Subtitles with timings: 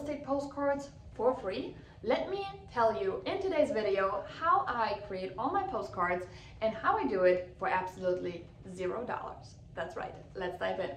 [0.00, 5.50] estate postcards for free, let me tell you in today's video how I create all
[5.50, 6.24] my postcards
[6.62, 9.56] and how I do it for absolutely zero dollars.
[9.74, 10.90] That's right, let's dive in.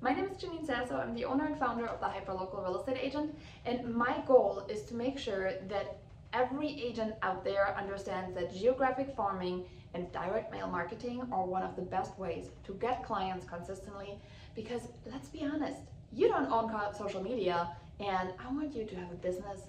[0.00, 0.96] My name is Janine Sasso.
[0.96, 3.36] I'm the owner and founder of the Hyperlocal Real Estate Agent,
[3.66, 5.98] and my goal is to make sure that
[6.34, 9.64] every agent out there understands that geographic farming
[9.94, 14.18] and direct mail marketing are one of the best ways to get clients consistently
[14.56, 15.78] because let's be honest,
[16.12, 19.60] you don't own social media and I want you to have a business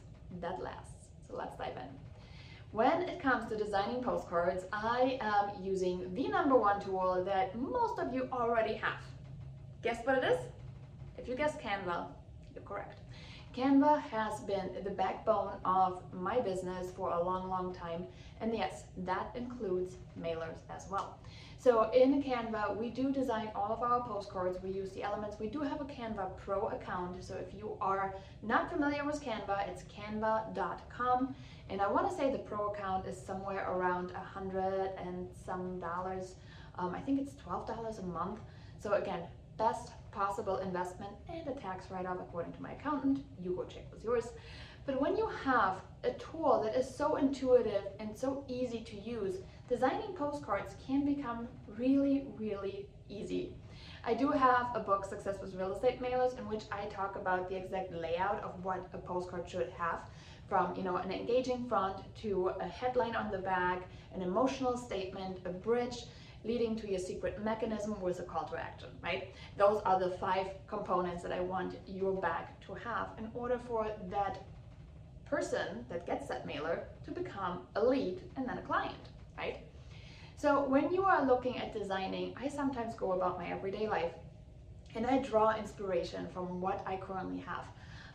[0.41, 1.09] that lasts.
[1.29, 1.89] So let's dive in.
[2.71, 7.99] When it comes to designing postcards, I am using the number one tool that most
[7.99, 8.99] of you already have.
[9.83, 10.39] Guess what it is?
[11.17, 12.07] If you guess Canva,
[12.53, 13.04] you're correct.
[13.55, 18.05] Canva has been the backbone of my business for a long, long time.
[18.41, 21.17] And yes, that includes mailers as well.
[21.57, 24.61] So in Canva, we do design all of our postcards.
[24.61, 25.37] We use the elements.
[25.39, 27.23] We do have a Canva Pro account.
[27.23, 31.33] So if you are not familiar with Canva, it's canva.com.
[31.69, 35.79] And I want to say the Pro account is somewhere around a hundred and some
[35.79, 36.35] dollars.
[36.77, 38.41] Um, I think it's $12 a month.
[38.79, 39.21] So again,
[39.57, 43.19] best possible investment and a tax write-off according to my accountant.
[43.43, 44.29] You go check with yours.
[44.85, 49.35] But when you have a tool that is so intuitive and so easy to use,
[49.67, 53.53] designing postcards can become really, really easy.
[54.05, 57.49] I do have a book, Success with Real Estate Mailers, in which I talk about
[57.49, 60.01] the exact layout of what a postcard should have
[60.47, 65.39] from you know an engaging front to a headline on the back, an emotional statement,
[65.45, 66.05] a bridge,
[66.45, 69.33] leading to your secret mechanism with a call to action, right?
[69.57, 73.91] Those are the five components that I want your bag to have in order for
[74.09, 74.43] that
[75.25, 79.57] person that gets that mailer to become a lead and then a client, right?
[80.37, 84.11] So when you are looking at designing, I sometimes go about my everyday life
[84.95, 87.65] and I draw inspiration from what I currently have.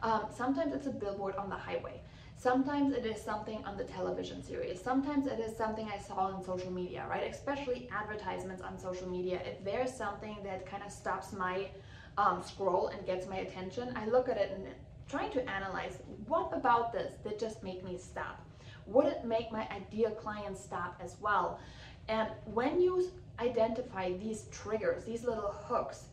[0.03, 2.01] Um, sometimes it's a billboard on the highway.
[2.41, 4.81] Sometimes it is something on the television series.
[4.81, 7.31] Sometimes it is something I saw on social media, right?
[7.31, 9.43] Especially advertisements on social media.
[9.45, 11.69] If there's something that kind of stops my
[12.17, 14.65] um, scroll and gets my attention, I look at it and
[15.07, 18.43] trying to analyze what about this that just made me stop?
[18.87, 21.61] Would it make my ideal client stop as well?
[22.09, 26.07] And when you identify these triggers, these little hooks,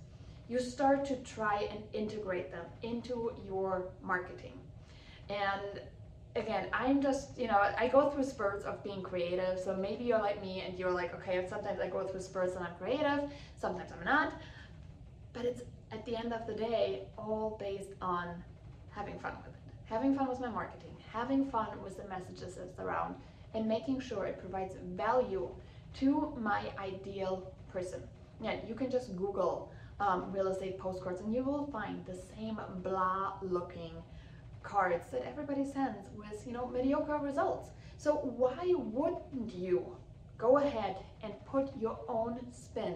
[0.49, 4.59] you start to try and integrate them into your marketing.
[5.29, 5.79] And
[6.37, 9.59] again, I'm just, you know, I go through spurts of being creative.
[9.59, 12.65] So maybe you're like me and you're like, okay, sometimes I go through spurts and
[12.65, 14.33] I'm creative, sometimes I'm not.
[15.33, 15.61] But it's
[15.91, 18.43] at the end of the day all based on
[18.91, 19.61] having fun with it.
[19.85, 23.15] Having fun with my marketing, having fun with the messages that's around,
[23.53, 25.49] and making sure it provides value
[25.95, 28.01] to my ideal person.
[28.41, 32.59] Yeah, you can just Google um, real estate postcards and you will find the same
[32.83, 33.93] blah looking
[34.67, 37.69] cards that everybody sends with, you know, mediocre results.
[37.97, 39.95] So why wouldn't you
[40.37, 42.95] go ahead and put your own spin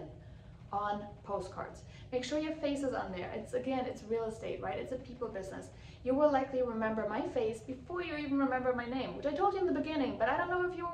[0.72, 1.82] on postcards?
[2.12, 3.32] Make sure your face is on there.
[3.34, 4.78] It's again, it's real estate, right?
[4.78, 5.68] It's a people business.
[6.04, 9.54] You will likely remember my face before you even remember my name, which I told
[9.54, 10.86] you in the beginning, but I don't know if you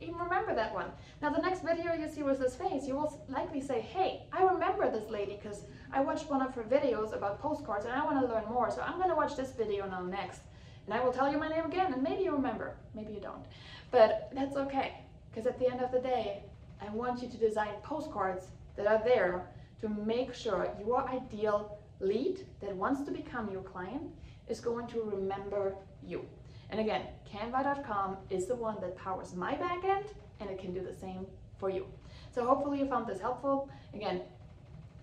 [0.00, 0.90] even remember that one.
[1.22, 4.42] Now the next video you see with this face, you will likely say, hey, I
[4.42, 8.20] remember this lady because I watched one of her videos about postcards and I want
[8.20, 8.68] to learn more.
[8.68, 10.40] So I'm going to watch this video now next.
[10.86, 13.44] And I will tell you my name again and maybe you remember, maybe you don't.
[13.92, 15.00] But that's okay
[15.30, 16.42] because at the end of the day,
[16.84, 19.46] I want you to design postcards that are there
[19.82, 24.02] to make sure your ideal lead that wants to become your client
[24.48, 26.26] is going to remember you.
[26.70, 30.06] And again, canva.com is the one that powers my backend
[30.40, 31.24] and it can do the same
[31.58, 31.86] for you.
[32.34, 33.70] So hopefully you found this helpful.
[33.94, 34.22] Again,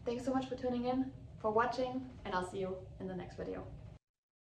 [0.05, 3.37] thanks so much for tuning in, for watching, and I'll see you in the next
[3.37, 3.63] video.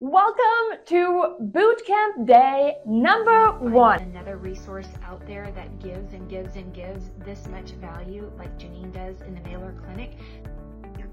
[0.01, 4.01] Welcome to Bootcamp Day number one.
[4.01, 8.93] Another resource out there that gives and gives and gives this much value, like Janine
[8.93, 10.17] does in the Mailer Clinic.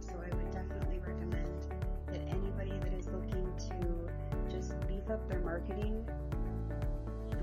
[0.01, 1.67] So I would definitely recommend
[2.09, 6.07] that anybody that is looking to just beef up their marketing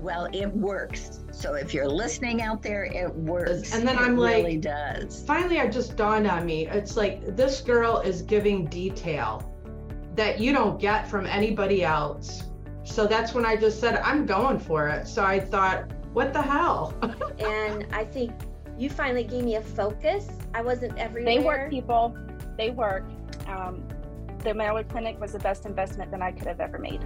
[0.04, 1.20] well, it works.
[1.32, 3.74] So if you're listening out there, it works.
[3.74, 5.24] And then I'm like, really does.
[5.26, 6.68] Finally, it just dawned on me.
[6.68, 9.50] It's like this girl is giving detail
[10.14, 12.44] that you don't get from anybody else.
[12.84, 15.08] So that's when I just said, I'm going for it.
[15.08, 16.94] So I thought, what the hell?
[17.38, 18.32] and I think
[18.78, 20.28] you finally gave me a focus.
[20.52, 21.34] I wasn't everywhere.
[21.34, 22.16] They work, people.
[22.58, 23.04] They work.
[23.46, 23.82] Um,
[24.40, 27.00] the Mailer Clinic was the best investment that I could have ever made.